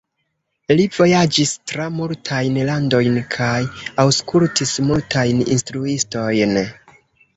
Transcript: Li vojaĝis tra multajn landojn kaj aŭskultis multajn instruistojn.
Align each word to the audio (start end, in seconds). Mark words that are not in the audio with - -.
Li 0.77 0.85
vojaĝis 0.99 1.51
tra 1.71 1.85
multajn 1.97 2.57
landojn 2.71 3.19
kaj 3.37 3.61
aŭskultis 4.05 4.73
multajn 4.89 5.45
instruistojn. 5.57 6.59